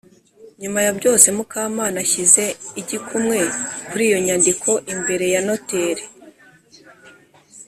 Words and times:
nyuma 0.61 0.79
yabyose 0.87 1.27
mukamana 1.37 1.97
ashyize 2.05 2.43
igikumwe 2.81 3.37
kuri 3.87 4.03
iyo 4.09 4.17
nyandiko 4.25 4.69
imbere 4.93 5.25
ya 5.33 5.41
noteri, 5.47 6.03